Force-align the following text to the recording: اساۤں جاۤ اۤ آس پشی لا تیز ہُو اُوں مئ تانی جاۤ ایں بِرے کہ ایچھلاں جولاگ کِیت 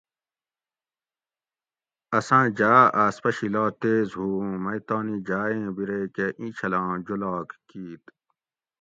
اساۤں 2.17 2.45
جاۤ 2.57 2.81
اۤ 2.87 2.91
آس 3.03 3.15
پشی 3.23 3.47
لا 3.53 3.63
تیز 3.81 4.07
ہُو 4.17 4.25
اُوں 4.41 4.53
مئ 4.63 4.79
تانی 4.87 5.15
جاۤ 5.27 5.45
ایں 5.55 5.67
بِرے 5.75 6.01
کہ 6.15 6.25
ایچھلاں 6.41 6.89
جولاگ 7.05 7.47
کِیت 7.69 8.03